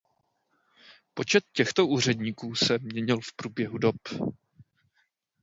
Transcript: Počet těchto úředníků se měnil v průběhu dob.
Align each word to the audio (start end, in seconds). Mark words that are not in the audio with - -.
Počet 1.13 1.43
těchto 1.53 1.87
úředníků 1.87 2.55
se 2.55 2.79
měnil 2.81 3.19
v 3.19 3.33
průběhu 3.35 3.77
dob. 3.77 3.95